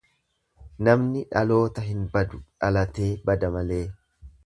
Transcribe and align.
Namni 0.87 1.21
dhaloota 1.35 1.85
hin 1.91 2.01
badu, 2.17 2.43
dhalatee 2.65 3.15
bada 3.31 3.57
malee. 3.59 3.83